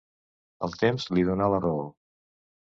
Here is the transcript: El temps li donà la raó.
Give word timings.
El 0.67 0.73
temps 0.83 1.05
li 1.17 1.27
donà 1.29 1.51
la 1.55 1.61
raó. 1.67 1.85